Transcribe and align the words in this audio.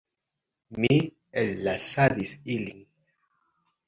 Mi 0.85 0.95
ellasadis 1.41 2.31
ilin. 2.55 2.81